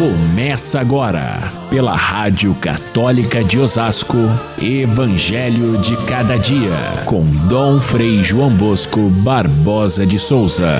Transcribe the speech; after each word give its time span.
Começa 0.00 0.80
agora, 0.80 1.36
pela 1.68 1.94
Rádio 1.94 2.54
Católica 2.54 3.44
de 3.44 3.58
Osasco, 3.58 4.16
Evangelho 4.58 5.78
de 5.78 5.94
Cada 6.06 6.38
Dia, 6.38 7.04
com 7.04 7.22
Dom 7.46 7.78
Frei 7.82 8.24
João 8.24 8.56
Bosco 8.56 9.10
Barbosa 9.22 10.06
de 10.06 10.18
Souza. 10.18 10.78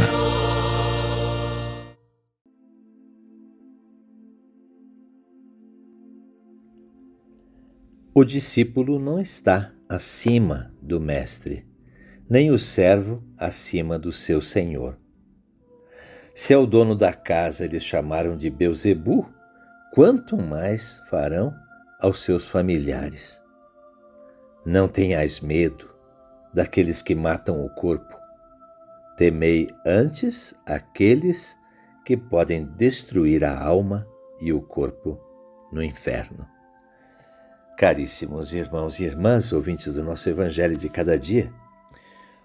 O 8.14 8.24
discípulo 8.24 8.98
não 8.98 9.20
está 9.20 9.70
acima 9.86 10.72
do 10.80 10.98
Mestre, 10.98 11.66
nem 12.26 12.50
o 12.50 12.56
servo 12.56 13.22
acima 13.36 13.98
do 13.98 14.12
seu 14.12 14.40
senhor. 14.40 14.99
Se 16.34 16.54
ao 16.54 16.66
dono 16.66 16.94
da 16.94 17.12
casa 17.12 17.64
eles 17.64 17.82
chamaram 17.82 18.36
de 18.36 18.48
Beuzebu, 18.48 19.28
quanto 19.92 20.36
mais 20.36 21.02
farão 21.10 21.54
aos 22.00 22.20
seus 22.22 22.46
familiares. 22.46 23.42
Não 24.64 24.86
tenhais 24.86 25.40
medo 25.40 25.90
daqueles 26.54 27.02
que 27.02 27.14
matam 27.14 27.64
o 27.64 27.68
corpo. 27.70 28.14
Temei 29.16 29.68
antes 29.84 30.54
aqueles 30.64 31.58
que 32.04 32.16
podem 32.16 32.64
destruir 32.64 33.44
a 33.44 33.58
alma 33.58 34.06
e 34.40 34.52
o 34.52 34.60
corpo 34.60 35.20
no 35.72 35.82
inferno. 35.82 36.48
Caríssimos 37.76 38.52
irmãos 38.52 39.00
e 39.00 39.04
irmãs, 39.04 39.52
ouvintes 39.52 39.94
do 39.94 40.04
nosso 40.04 40.28
Evangelho 40.28 40.76
de 40.76 40.88
cada 40.88 41.18
dia, 41.18 41.52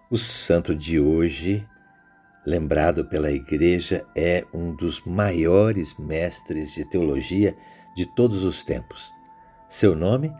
o 0.09 0.17
santo 0.17 0.76
de 0.76 0.99
hoje 0.99 1.67
lembrado 2.45 3.04
pela 3.05 3.31
Igreja, 3.31 4.05
é 4.16 4.45
um 4.54 4.73
dos 4.76 5.02
maiores 5.04 5.95
mestres 5.98 6.73
de 6.73 6.88
teologia 6.88 7.55
de 7.95 8.05
todos 8.05 8.44
os 8.44 8.63
tempos. 8.63 9.12
Seu 9.68 9.96
nome 9.96 10.32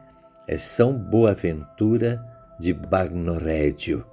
é 0.48 0.58
São 0.58 0.94
Boaventura 0.94 2.24
de 2.60 2.74
Bagnoregio. 2.74 4.06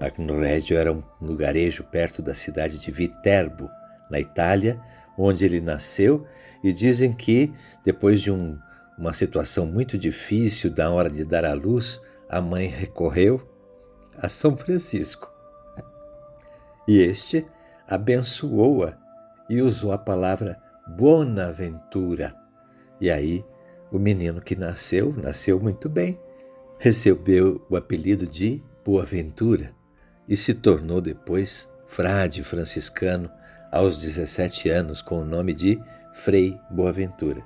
Bagnoregio 0.00 0.78
era 0.78 0.90
um 0.90 1.02
lugarejo 1.20 1.84
perto 1.84 2.22
da 2.22 2.32
cidade 2.32 2.78
de 2.78 2.90
Viterbo, 2.90 3.68
na 4.10 4.18
Itália, 4.18 4.80
onde 5.18 5.44
ele 5.44 5.60
nasceu, 5.60 6.24
e 6.64 6.72
dizem 6.72 7.12
que, 7.12 7.52
depois 7.84 8.22
de 8.22 8.30
um, 8.30 8.58
uma 8.96 9.12
situação 9.12 9.66
muito 9.66 9.98
difícil 9.98 10.70
da 10.70 10.90
hora 10.90 11.10
de 11.10 11.24
dar 11.24 11.44
à 11.44 11.52
luz, 11.52 12.00
a 12.28 12.40
mãe 12.40 12.68
recorreu 12.68 13.46
a 14.16 14.28
São 14.28 14.56
Francisco 14.56 15.37
e 16.88 17.00
este 17.02 17.46
abençoou-a 17.86 18.96
e 19.50 19.60
usou 19.60 19.92
a 19.92 19.98
palavra 19.98 20.58
Bonaventura. 20.86 22.34
E 22.98 23.10
aí, 23.10 23.44
o 23.92 23.98
menino 23.98 24.40
que 24.40 24.56
nasceu, 24.56 25.12
nasceu 25.12 25.60
muito 25.60 25.86
bem, 25.86 26.18
recebeu 26.78 27.64
o 27.68 27.76
apelido 27.76 28.26
de 28.26 28.62
Boaventura 28.82 29.74
e 30.26 30.34
se 30.34 30.54
tornou 30.54 30.98
depois 31.02 31.68
frade 31.86 32.42
franciscano 32.42 33.30
aos 33.70 34.00
17 34.00 34.70
anos 34.70 35.02
com 35.02 35.20
o 35.20 35.24
nome 35.24 35.52
de 35.52 35.78
Frei 36.14 36.58
Boaventura. 36.70 37.42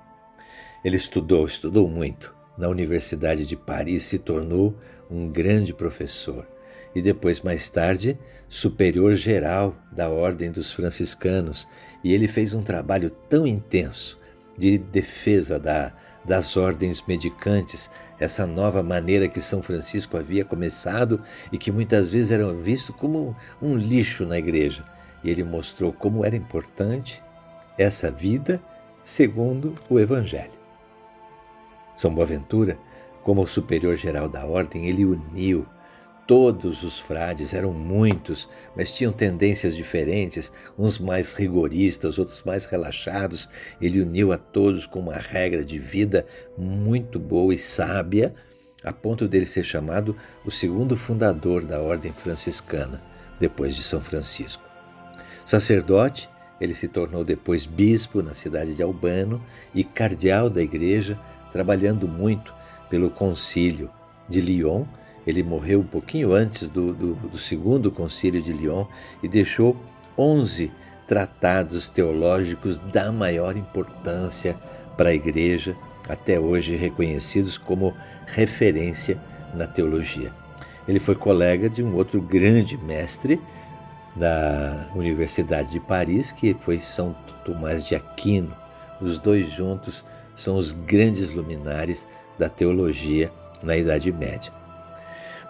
Ele 0.84 0.96
estudou, 0.96 1.44
estudou 1.44 1.88
muito. 1.88 2.34
Na 2.56 2.68
Universidade 2.68 3.44
de 3.44 3.56
Paris 3.56 4.04
se 4.04 4.20
tornou 4.20 4.78
um 5.10 5.28
grande 5.28 5.74
professor 5.74 6.46
e 6.94 7.00
depois, 7.00 7.40
mais 7.40 7.68
tarde, 7.68 8.18
superior 8.48 9.14
geral 9.14 9.74
da 9.90 10.08
Ordem 10.08 10.50
dos 10.50 10.70
Franciscanos, 10.70 11.66
e 12.04 12.12
ele 12.12 12.28
fez 12.28 12.54
um 12.54 12.62
trabalho 12.62 13.10
tão 13.10 13.46
intenso 13.46 14.18
de 14.56 14.78
defesa 14.78 15.58
da, 15.58 15.92
das 16.24 16.56
ordens 16.56 17.02
medicantes, 17.06 17.90
essa 18.18 18.46
nova 18.46 18.82
maneira 18.82 19.28
que 19.28 19.40
São 19.40 19.62
Francisco 19.62 20.16
havia 20.16 20.44
começado 20.44 21.20
e 21.50 21.58
que 21.58 21.72
muitas 21.72 22.10
vezes 22.10 22.30
era 22.30 22.52
visto 22.52 22.92
como 22.92 23.36
um 23.60 23.76
lixo 23.76 24.26
na 24.26 24.38
igreja. 24.38 24.84
E 25.24 25.30
ele 25.30 25.44
mostrou 25.44 25.92
como 25.92 26.24
era 26.24 26.36
importante 26.36 27.22
essa 27.78 28.10
vida 28.10 28.62
segundo 29.02 29.74
o 29.88 29.98
Evangelho. 29.98 30.60
São 31.96 32.14
Boaventura, 32.14 32.78
como 33.22 33.46
superior 33.46 33.96
geral 33.96 34.28
da 34.28 34.44
ordem, 34.44 34.88
ele 34.88 35.04
uniu 35.04 35.66
Todos 36.34 36.82
os 36.82 36.98
frades 36.98 37.52
eram 37.52 37.74
muitos, 37.74 38.48
mas 38.74 38.90
tinham 38.90 39.12
tendências 39.12 39.76
diferentes, 39.76 40.50
uns 40.78 40.98
mais 40.98 41.34
rigoristas, 41.34 42.18
outros 42.18 42.42
mais 42.42 42.64
relaxados. 42.64 43.50
Ele 43.78 44.00
uniu 44.00 44.32
a 44.32 44.38
todos 44.38 44.86
com 44.86 44.98
uma 44.98 45.16
regra 45.16 45.62
de 45.62 45.78
vida 45.78 46.26
muito 46.56 47.18
boa 47.18 47.54
e 47.54 47.58
sábia, 47.58 48.34
a 48.82 48.94
ponto 48.94 49.28
dele 49.28 49.44
ser 49.44 49.62
chamado 49.62 50.16
o 50.42 50.50
segundo 50.50 50.96
fundador 50.96 51.66
da 51.66 51.82
ordem 51.82 52.14
franciscana, 52.14 53.02
depois 53.38 53.76
de 53.76 53.82
São 53.82 54.00
Francisco. 54.00 54.62
Sacerdote, 55.44 56.30
ele 56.58 56.72
se 56.72 56.88
tornou 56.88 57.22
depois 57.22 57.66
bispo 57.66 58.22
na 58.22 58.32
cidade 58.32 58.74
de 58.74 58.82
Albano 58.82 59.44
e 59.74 59.84
cardeal 59.84 60.48
da 60.48 60.62
igreja, 60.62 61.20
trabalhando 61.50 62.08
muito 62.08 62.54
pelo 62.88 63.10
concílio 63.10 63.90
de 64.30 64.40
Lyon 64.40 64.86
ele 65.26 65.42
morreu 65.42 65.80
um 65.80 65.86
pouquinho 65.86 66.32
antes 66.32 66.68
do, 66.68 66.92
do, 66.92 67.14
do 67.14 67.38
segundo 67.38 67.90
concílio 67.90 68.42
de 68.42 68.52
Lyon 68.52 68.86
e 69.22 69.28
deixou 69.28 69.76
11 70.18 70.72
tratados 71.06 71.88
teológicos 71.88 72.78
da 72.78 73.12
maior 73.12 73.56
importância 73.56 74.56
para 74.96 75.10
a 75.10 75.14
Igreja, 75.14 75.76
até 76.08 76.38
hoje 76.38 76.76
reconhecidos 76.76 77.56
como 77.56 77.94
referência 78.26 79.18
na 79.54 79.66
teologia. 79.66 80.32
Ele 80.86 80.98
foi 80.98 81.14
colega 81.14 81.68
de 81.68 81.82
um 81.82 81.94
outro 81.94 82.20
grande 82.20 82.76
mestre 82.76 83.40
da 84.16 84.88
Universidade 84.94 85.70
de 85.70 85.80
Paris, 85.80 86.32
que 86.32 86.54
foi 86.54 86.78
São 86.80 87.14
Tomás 87.44 87.86
de 87.86 87.94
Aquino. 87.94 88.54
Os 89.00 89.18
dois 89.18 89.50
juntos 89.50 90.04
são 90.34 90.56
os 90.56 90.72
grandes 90.72 91.32
luminares 91.32 92.06
da 92.38 92.48
teologia 92.48 93.32
na 93.62 93.76
Idade 93.76 94.10
Média. 94.10 94.61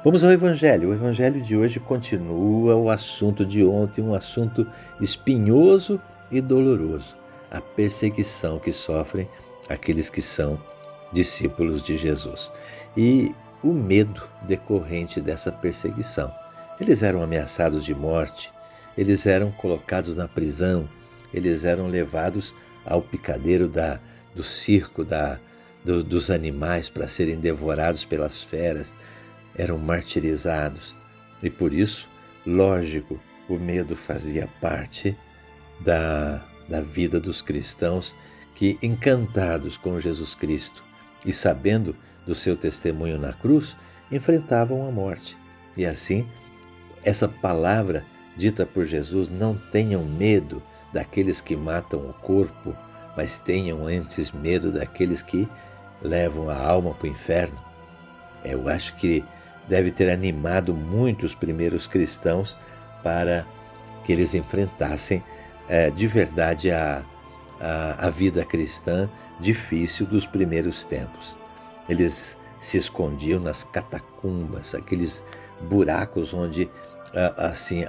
Vamos 0.05 0.25
ao 0.25 0.33
Evangelho. 0.33 0.89
O 0.89 0.93
Evangelho 0.93 1.41
de 1.41 1.57
hoje 1.57 1.79
continua 1.79 2.75
o 2.75 2.91
assunto 2.91 3.47
de 3.47 3.65
ontem, 3.65 4.03
um 4.03 4.15
assunto 4.15 4.67
espinhoso 5.01 6.01
e 6.29 6.41
doloroso: 6.41 7.17
a 7.49 7.61
perseguição 7.61 8.59
que 8.59 8.73
sofrem 8.73 9.29
aqueles 9.69 10.11
que 10.11 10.21
são 10.21 10.59
discípulos 11.13 11.85
de 11.85 11.97
Jesus 11.97 12.51
e 12.97 13.33
o 13.63 13.73
medo 13.73 14.29
decorrente 14.43 15.21
dessa 15.21 15.53
perseguição. 15.53 16.35
Eles 16.81 17.05
eram 17.05 17.23
ameaçados 17.23 17.85
de 17.85 17.95
morte, 17.95 18.53
eles 18.99 19.25
eram 19.25 19.53
colocados 19.53 20.17
na 20.17 20.27
prisão, 20.27 20.89
eles 21.33 21.65
eram 21.65 21.87
levados 21.87 22.53
ao 22.85 23.03
picadeiro 23.03 23.69
da, 23.69 24.01
do 24.35 24.43
circo 24.43 25.05
da, 25.05 25.39
do, 25.85 26.03
dos 26.03 26.29
animais 26.29 26.89
para 26.89 27.07
serem 27.07 27.37
devorados 27.37 28.05
pelas 28.05 28.43
feras 28.43 28.93
eram 29.57 29.79
martirizados 29.79 30.97
e 31.43 31.51
por 31.51 31.75
isso, 31.75 32.09
lógico, 32.47 33.21
o 33.49 33.55
medo 33.55 33.97
fazia 33.97 34.49
parte 34.61 35.17
da, 35.81 36.43
da 36.69 36.81
vida 36.81 37.19
dos 37.19 37.43
cristãos 37.43 38.15
que, 38.55 38.79
encantados 38.83 39.77
com 39.77 39.99
Jesus 39.99 40.35
Cristo 40.35 40.85
e 41.27 41.33
sabendo 41.33 41.97
do 42.25 42.35
seu 42.35 42.57
testemunho 42.57 43.19
na 43.19 43.33
cruz, 43.33 43.77
enfrentavam 44.11 44.87
a 44.87 44.91
morte. 44.91 45.37
E 45.77 45.85
assim, 45.85 46.29
essa 47.03 47.27
palavra 47.27 48.05
dita 48.37 48.65
por 48.65 48.85
Jesus, 48.85 49.29
não 49.29 49.57
tenham 49.57 50.05
medo 50.05 50.63
daqueles 50.93 51.41
que 51.41 51.57
matam 51.57 52.09
o 52.09 52.13
corpo, 52.13 52.77
mas 53.17 53.39
tenham 53.39 53.87
antes 53.87 54.31
medo 54.31 54.71
daqueles 54.71 55.23
que 55.23 55.49
levam 56.01 56.49
a 56.49 56.57
alma 56.57 56.95
para 56.95 57.09
o 57.09 57.11
inferno. 57.11 57.63
Eu 58.45 58.69
acho 58.69 58.95
que 58.97 59.25
deve 59.69 59.91
ter 59.91 60.11
animado 60.11 60.75
muitos 60.75 61.35
primeiros 61.35 61.87
cristãos 61.87 62.57
para 63.03 63.47
que 64.05 64.13
eles 64.13 64.35
enfrentassem 64.35 65.23
é, 65.69 65.91
de 65.91 66.07
verdade 66.07 66.71
a, 66.71 67.05
a, 67.61 68.07
a 68.07 68.11
vida 68.11 68.45
cristã 68.45 69.09
difícil 69.39 70.07
dos 70.07 70.27
primeiros 70.27 70.85
tempos. 70.85 71.39
Eles 71.89 72.39
se 72.59 72.79
escondiam 72.79 73.41
nas 73.41 73.65
catacumbas, 73.65 74.75
aqueles 74.75 75.25
buracos 75.69 76.33
onde 76.33 76.71
assim 77.37 77.85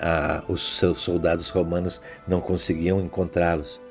os 0.47 0.77
seus 0.77 0.99
soldados 0.99 1.49
romanos 1.49 2.01
não 2.27 2.41
conseguiam 2.41 2.99
encontrá-los. 2.99 3.81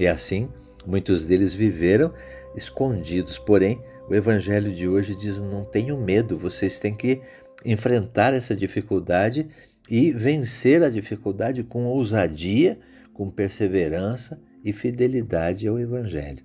E 0.00 0.06
assim, 0.06 0.50
muitos 0.86 1.24
deles 1.24 1.54
viveram 1.54 2.12
escondidos, 2.54 3.38
porém 3.38 3.80
o 4.12 4.14
evangelho 4.14 4.70
de 4.74 4.86
hoje 4.86 5.16
diz: 5.16 5.40
não 5.40 5.64
tenham 5.64 5.98
medo, 5.98 6.36
vocês 6.36 6.78
têm 6.78 6.94
que 6.94 7.22
enfrentar 7.64 8.34
essa 8.34 8.54
dificuldade 8.54 9.48
e 9.88 10.12
vencer 10.12 10.82
a 10.82 10.90
dificuldade 10.90 11.64
com 11.64 11.86
ousadia, 11.86 12.78
com 13.14 13.30
perseverança 13.30 14.38
e 14.62 14.70
fidelidade 14.70 15.66
ao 15.66 15.78
Evangelho. 15.78 16.44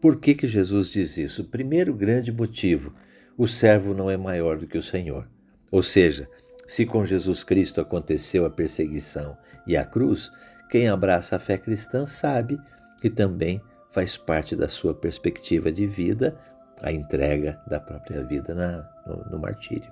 Por 0.00 0.18
que, 0.18 0.34
que 0.34 0.48
Jesus 0.48 0.88
diz 0.88 1.18
isso? 1.18 1.44
Primeiro 1.44 1.92
grande 1.92 2.32
motivo: 2.32 2.94
o 3.36 3.46
servo 3.46 3.92
não 3.92 4.10
é 4.10 4.16
maior 4.16 4.56
do 4.56 4.66
que 4.66 4.78
o 4.78 4.82
Senhor. 4.82 5.28
Ou 5.70 5.82
seja, 5.82 6.26
se 6.66 6.86
com 6.86 7.04
Jesus 7.04 7.44
Cristo 7.44 7.82
aconteceu 7.82 8.46
a 8.46 8.50
perseguição 8.50 9.36
e 9.66 9.76
a 9.76 9.84
cruz, 9.84 10.30
quem 10.70 10.88
abraça 10.88 11.36
a 11.36 11.38
fé 11.38 11.58
cristã 11.58 12.06
sabe 12.06 12.58
que 12.98 13.10
também 13.10 13.60
faz 13.90 14.16
parte 14.16 14.56
da 14.56 14.68
sua 14.68 14.94
perspectiva 14.94 15.70
de 15.70 15.86
vida 15.86 16.34
a 16.82 16.92
entrega 16.92 17.60
da 17.66 17.78
própria 17.78 18.24
vida 18.24 18.54
na, 18.54 18.88
no, 19.06 19.30
no 19.30 19.38
martírio. 19.38 19.90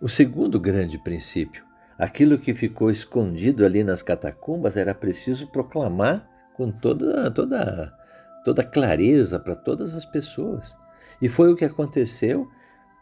O 0.00 0.08
segundo 0.08 0.58
grande 0.58 0.98
princípio, 0.98 1.64
aquilo 1.98 2.38
que 2.38 2.52
ficou 2.52 2.90
escondido 2.90 3.64
ali 3.64 3.84
nas 3.84 4.02
catacumbas 4.02 4.76
era 4.76 4.94
preciso 4.94 5.46
proclamar 5.46 6.28
com 6.54 6.70
toda, 6.70 7.30
toda, 7.30 7.92
toda 8.44 8.64
clareza 8.64 9.38
para 9.38 9.54
todas 9.54 9.94
as 9.94 10.04
pessoas. 10.04 10.76
E 11.22 11.28
foi 11.28 11.52
o 11.52 11.56
que 11.56 11.64
aconteceu 11.64 12.48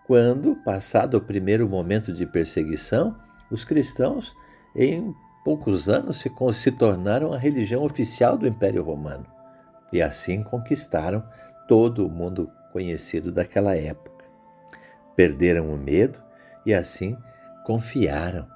quando, 0.07 0.57
passado 0.57 1.17
o 1.17 1.23
primeiro 1.23 1.69
momento 1.69 2.13
de 2.13 2.27
perseguição, 2.27 3.17
os 3.51 3.65
cristãos, 3.65 4.35
em 4.77 5.15
poucos 5.45 5.89
anos, 5.89 6.21
se, 6.21 6.31
se 6.53 6.71
tornaram 6.73 7.33
a 7.33 7.39
religião 7.39 7.83
oficial 7.83 8.37
do 8.37 8.47
Império 8.47 8.83
Romano 8.83 9.27
e 9.93 10.01
assim 10.01 10.43
conquistaram 10.43 11.23
todo 11.69 12.07
o 12.07 12.11
mundo 12.11 12.51
conhecido 12.73 13.31
daquela 13.31 13.77
época. 13.77 14.25
Perderam 15.15 15.73
o 15.73 15.79
medo 15.79 16.21
e 16.65 16.73
assim 16.73 17.17
confiaram 17.65 18.49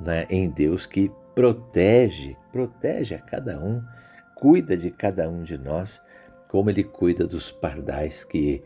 né, 0.00 0.26
em 0.28 0.50
Deus 0.50 0.86
que 0.86 1.10
protege, 1.34 2.36
protege 2.52 3.14
a 3.14 3.20
cada 3.20 3.58
um, 3.62 3.82
cuida 4.34 4.76
de 4.76 4.90
cada 4.90 5.28
um 5.28 5.42
de 5.42 5.56
nós, 5.56 6.02
como 6.48 6.68
Ele 6.68 6.82
cuida 6.82 7.26
dos 7.26 7.50
pardais 7.50 8.24
que, 8.24 8.62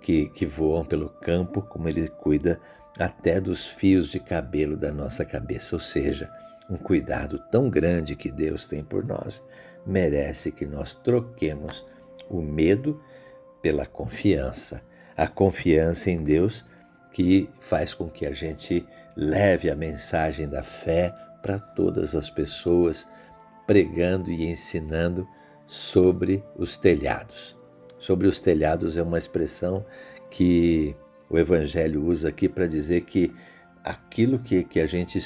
que, 0.00 0.28
que 0.28 0.44
voam 0.44 0.84
pelo 0.84 1.08
campo, 1.08 1.62
como 1.62 1.88
Ele 1.88 2.08
cuida 2.08 2.60
até 2.98 3.40
dos 3.40 3.64
fios 3.66 4.08
de 4.08 4.20
cabelo 4.20 4.76
da 4.76 4.92
nossa 4.92 5.24
cabeça, 5.24 5.74
ou 5.74 5.80
seja, 5.80 6.30
um 6.68 6.76
cuidado 6.76 7.38
tão 7.50 7.68
grande 7.68 8.14
que 8.14 8.30
Deus 8.30 8.68
tem 8.68 8.84
por 8.84 9.04
nós 9.04 9.42
merece 9.86 10.50
que 10.50 10.66
nós 10.66 10.94
troquemos 10.94 11.84
o 12.28 12.40
medo 12.40 13.00
pela 13.64 13.86
confiança. 13.86 14.82
A 15.16 15.26
confiança 15.26 16.10
em 16.10 16.22
Deus 16.22 16.66
que 17.14 17.48
faz 17.60 17.94
com 17.94 18.10
que 18.10 18.26
a 18.26 18.32
gente 18.32 18.86
leve 19.16 19.70
a 19.70 19.74
mensagem 19.74 20.46
da 20.46 20.62
fé 20.62 21.14
para 21.40 21.58
todas 21.58 22.14
as 22.14 22.28
pessoas, 22.28 23.08
pregando 23.66 24.30
e 24.30 24.44
ensinando 24.44 25.26
sobre 25.64 26.44
os 26.58 26.76
telhados. 26.76 27.56
Sobre 27.98 28.26
os 28.26 28.38
telhados 28.38 28.98
é 28.98 29.02
uma 29.02 29.16
expressão 29.16 29.86
que 30.30 30.94
o 31.30 31.38
Evangelho 31.38 32.04
usa 32.04 32.28
aqui 32.28 32.50
para 32.50 32.66
dizer 32.66 33.00
que 33.04 33.32
aquilo 33.82 34.38
que, 34.38 34.62
que 34.62 34.78
a 34.78 34.86
gente 34.86 35.18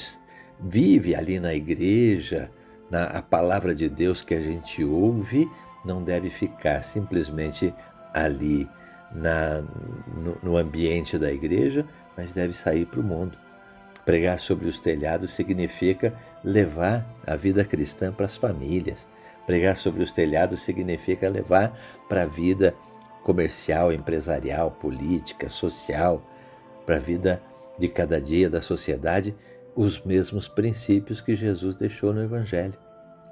vive 0.61 1.13
ali 1.13 1.41
na 1.41 1.53
igreja, 1.53 2.49
na, 2.89 3.03
a 3.03 3.21
palavra 3.21 3.75
de 3.75 3.89
Deus 3.89 4.23
que 4.23 4.33
a 4.33 4.39
gente 4.39 4.81
ouve, 4.81 5.45
não 5.83 6.01
deve 6.01 6.29
ficar 6.29 6.83
simplesmente 6.83 7.73
ali 8.13 8.69
na, 9.11 9.61
no, 10.15 10.37
no 10.43 10.57
ambiente 10.57 11.17
da 11.17 11.31
igreja, 11.31 11.85
mas 12.15 12.33
deve 12.33 12.53
sair 12.53 12.85
para 12.85 12.99
o 12.99 13.03
mundo. 13.03 13.37
Pregar 14.05 14.39
sobre 14.39 14.67
os 14.67 14.79
telhados 14.79 15.31
significa 15.31 16.13
levar 16.43 17.05
a 17.27 17.35
vida 17.35 17.63
cristã 17.63 18.11
para 18.11 18.25
as 18.25 18.37
famílias. 18.37 19.07
Pregar 19.45 19.75
sobre 19.75 20.03
os 20.03 20.11
telhados 20.11 20.61
significa 20.61 21.29
levar 21.29 21.77
para 22.07 22.23
a 22.23 22.25
vida 22.25 22.73
comercial, 23.23 23.93
empresarial, 23.93 24.71
política, 24.71 25.49
social, 25.49 26.23
para 26.85 26.95
a 26.95 26.99
vida 26.99 27.41
de 27.77 27.87
cada 27.87 28.19
dia 28.19 28.49
da 28.49 28.61
sociedade, 28.61 29.35
os 29.75 30.01
mesmos 30.01 30.47
princípios 30.47 31.21
que 31.21 31.35
Jesus 31.35 31.75
deixou 31.75 32.13
no 32.13 32.23
Evangelho, 32.23 32.77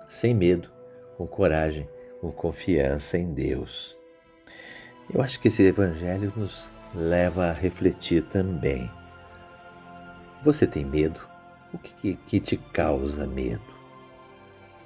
sem 0.08 0.34
medo, 0.34 0.72
com 1.18 1.28
coragem, 1.28 1.90
com 2.22 2.32
confiança 2.32 3.18
em 3.18 3.34
Deus. 3.34 3.97
Eu 5.14 5.22
acho 5.22 5.40
que 5.40 5.48
esse 5.48 5.64
Evangelho 5.64 6.34
nos 6.36 6.74
leva 6.94 7.48
a 7.48 7.54
refletir 7.54 8.24
também. 8.24 8.92
Você 10.44 10.68
tem 10.68 10.84
medo? 10.84 11.20
O 11.74 11.78
que, 11.78 12.16
que 12.16 12.40
te 12.40 12.58
causa 12.58 13.26
medo? 13.26 13.64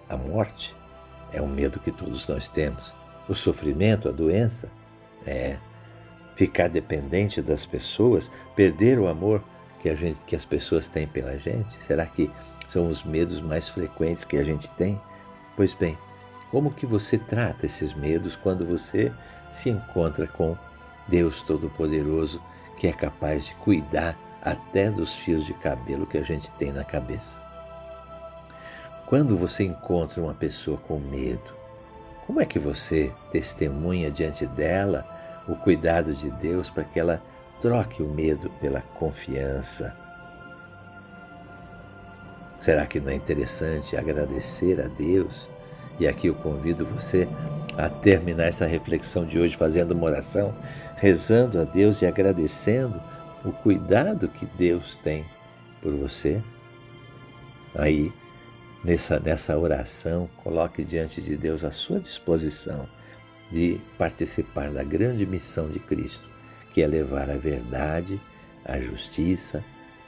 A 0.07 0.15
morte 0.15 0.75
é 1.31 1.41
um 1.41 1.47
medo 1.47 1.79
que 1.79 1.91
todos 1.91 2.27
nós 2.27 2.49
temos. 2.49 2.95
O 3.27 3.33
sofrimento, 3.33 4.09
a 4.09 4.11
doença, 4.11 4.69
é 5.25 5.57
ficar 6.35 6.67
dependente 6.67 7.41
das 7.41 7.65
pessoas, 7.65 8.31
perder 8.55 8.99
o 8.99 9.07
amor 9.07 9.43
que, 9.79 9.89
a 9.89 9.95
gente, 9.95 10.19
que 10.25 10.35
as 10.35 10.45
pessoas 10.45 10.87
têm 10.87 11.07
pela 11.07 11.37
gente? 11.37 11.81
Será 11.83 12.05
que 12.05 12.31
são 12.67 12.87
os 12.87 13.03
medos 13.03 13.41
mais 13.41 13.67
frequentes 13.69 14.25
que 14.25 14.37
a 14.37 14.43
gente 14.43 14.69
tem? 14.71 15.01
Pois 15.55 15.73
bem, 15.73 15.97
como 16.51 16.69
que 16.69 16.85
você 16.85 17.17
trata 17.17 17.65
esses 17.65 17.93
medos 17.93 18.35
quando 18.35 18.65
você 18.65 19.11
se 19.49 19.69
encontra 19.69 20.27
com 20.27 20.57
Deus 21.07 21.41
Todo-Poderoso, 21.41 22.43
que 22.77 22.87
é 22.87 22.91
capaz 22.91 23.45
de 23.45 23.55
cuidar 23.55 24.17
até 24.41 24.91
dos 24.91 25.13
fios 25.13 25.45
de 25.45 25.53
cabelo 25.53 26.05
que 26.05 26.17
a 26.17 26.23
gente 26.23 26.51
tem 26.51 26.73
na 26.73 26.83
cabeça? 26.83 27.41
Quando 29.05 29.37
você 29.37 29.63
encontra 29.63 30.21
uma 30.21 30.33
pessoa 30.33 30.77
com 30.77 30.99
medo, 30.99 31.53
como 32.25 32.41
é 32.41 32.45
que 32.45 32.57
você 32.57 33.13
testemunha 33.29 34.09
diante 34.09 34.45
dela 34.45 35.05
o 35.47 35.55
cuidado 35.55 36.13
de 36.13 36.31
Deus 36.31 36.69
para 36.69 36.83
que 36.83 36.99
ela 36.99 37.21
troque 37.59 38.01
o 38.01 38.07
medo 38.07 38.49
pela 38.61 38.81
confiança? 38.81 39.93
Será 42.57 42.85
que 42.85 43.01
não 43.01 43.09
é 43.09 43.15
interessante 43.15 43.97
agradecer 43.97 44.79
a 44.79 44.87
Deus? 44.87 45.50
E 45.99 46.07
aqui 46.07 46.27
eu 46.27 46.35
convido 46.35 46.85
você 46.85 47.27
a 47.77 47.89
terminar 47.89 48.45
essa 48.45 48.65
reflexão 48.65 49.25
de 49.25 49.39
hoje 49.39 49.55
fazendo 49.55 49.91
uma 49.91 50.05
oração, 50.05 50.55
rezando 50.95 51.59
a 51.59 51.63
Deus 51.63 52.01
e 52.01 52.05
agradecendo 52.05 53.01
o 53.43 53.51
cuidado 53.51 54.27
que 54.27 54.45
Deus 54.45 54.97
tem 54.97 55.25
por 55.81 55.93
você. 55.93 56.41
Aí, 57.73 58.11
nessa, 58.83 59.19
nessa 59.19 59.57
oração, 59.57 60.29
coloque 60.43 60.83
diante 60.83 61.21
de 61.21 61.37
Deus 61.37 61.63
a 61.63 61.71
sua 61.71 61.99
disposição 61.99 62.87
de 63.49 63.81
participar 63.97 64.71
da 64.71 64.83
grande 64.83 65.25
missão 65.25 65.69
de 65.69 65.79
Cristo, 65.79 66.29
que 66.73 66.81
é 66.81 66.87
levar 66.87 67.29
a 67.29 67.37
verdade, 67.37 68.19
a 68.63 68.79
justiça, 68.79 69.63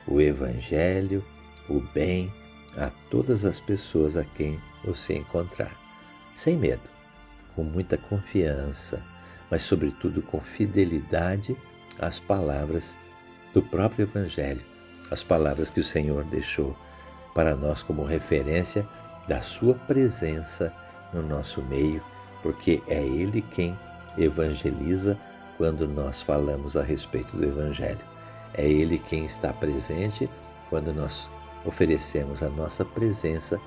o 0.07 0.21
Evangelho, 0.21 1.23
o 1.69 1.79
bem 1.79 2.31
a 2.77 2.89
todas 3.09 3.45
as 3.45 3.59
pessoas 3.59 4.17
a 4.17 4.23
quem 4.23 4.59
você 4.83 5.15
encontrar, 5.15 5.75
sem 6.35 6.57
medo, 6.57 6.89
com 7.55 7.63
muita 7.63 7.97
confiança, 7.97 9.01
mas 9.49 9.61
sobretudo 9.61 10.21
com 10.21 10.39
fidelidade 10.39 11.55
às 11.99 12.19
palavras 12.19 12.97
do 13.53 13.61
próprio 13.61 14.03
Evangelho, 14.03 14.65
as 15.11 15.23
palavras 15.23 15.69
que 15.69 15.79
o 15.79 15.83
Senhor 15.83 16.23
deixou 16.23 16.75
para 17.33 17.55
nós 17.55 17.83
como 17.83 18.03
referência 18.03 18.87
da 19.27 19.41
Sua 19.41 19.75
presença 19.75 20.73
no 21.13 21.21
nosso 21.21 21.61
meio, 21.61 22.03
porque 22.41 22.81
é 22.87 23.01
Ele 23.01 23.41
quem 23.41 23.77
evangeliza 24.17 25.17
quando 25.57 25.87
nós 25.87 26.21
falamos 26.21 26.75
a 26.75 26.83
respeito 26.83 27.37
do 27.37 27.45
Evangelho. 27.45 28.05
É 28.53 28.67
Ele 28.67 28.97
quem 28.97 29.25
está 29.25 29.53
presente 29.53 30.29
quando 30.69 30.93
nós 30.93 31.31
oferecemos 31.65 32.43
a 32.43 32.49
nossa 32.49 32.83
presença 32.83 33.59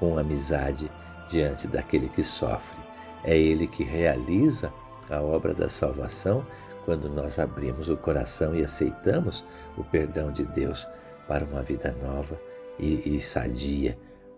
com 0.00 0.18
amizade 0.18 0.90
diante 1.28 1.68
daquele 1.68 2.08
que 2.08 2.24
sofre. 2.24 2.80
É 3.22 3.38
Ele 3.38 3.68
que 3.68 3.84
realiza 3.84 4.72
a 5.08 5.20
obra 5.20 5.54
da 5.54 5.68
salvação 5.68 6.44
quando 6.84 7.08
nós 7.08 7.38
abrimos 7.38 7.88
o 7.88 7.96
coração 7.96 8.56
e 8.56 8.64
aceitamos 8.64 9.44
o 9.76 9.84
perdão 9.84 10.32
de 10.32 10.46
Deus 10.46 10.88
para 11.28 11.44
uma 11.44 11.62
vida 11.62 11.94
nova 12.02 12.40
e, 12.78 13.16
e 13.16 13.20
sadia, 13.20 13.96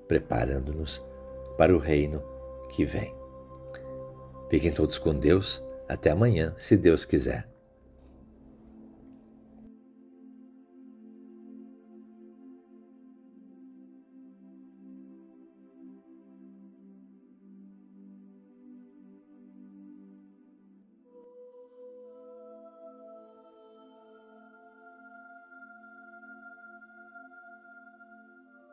preparando-nos 0.09 1.03
para 1.57 1.75
o 1.75 1.79
reino 1.79 2.23
que 2.69 2.85
vem. 2.85 3.15
Fiquem 4.51 4.73
todos 4.73 4.99
com 4.99 5.15
Deus. 5.15 5.65
Até 5.89 6.11
amanhã, 6.11 6.53
se 6.57 6.77
Deus 6.77 7.05
quiser. 7.05 7.52